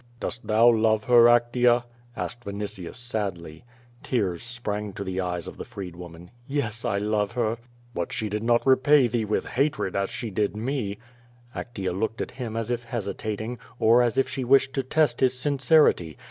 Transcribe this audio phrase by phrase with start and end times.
[0.19, 1.83] "Dost thou love her, Actea?"
[2.17, 3.63] asked Vinitius sadly.
[4.01, 6.31] Tears sprang to the eyes of the freed woman.
[6.47, 7.59] "Yes, I love her."
[7.93, 10.97] "But she did not repay thee with hatred as she did me."
[11.55, 15.35] Actea looked at him as if hesitating, or as if sbe wisked to test his
[15.35, 16.15] siiicerity.